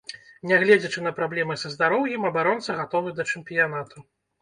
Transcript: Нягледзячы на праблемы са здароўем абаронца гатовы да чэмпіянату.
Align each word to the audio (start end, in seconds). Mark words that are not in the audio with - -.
Нягледзячы 0.51 1.03
на 1.09 1.11
праблемы 1.19 1.59
са 1.65 1.73
здароўем 1.75 2.27
абаронца 2.33 2.81
гатовы 2.83 3.17
да 3.23 3.31
чэмпіянату. 3.31 4.09